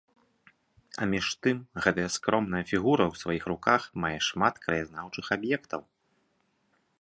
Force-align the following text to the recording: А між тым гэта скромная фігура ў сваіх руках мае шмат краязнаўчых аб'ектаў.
А 1.03 1.07
між 1.11 1.27
тым 1.47 1.57
гэта 1.85 2.05
скромная 2.15 2.61
фігура 2.71 3.03
ў 3.09 3.13
сваіх 3.25 3.43
руках 3.53 3.81
мае 4.07 4.15
шмат 4.29 4.55
краязнаўчых 4.65 5.25
аб'ектаў. 5.39 5.81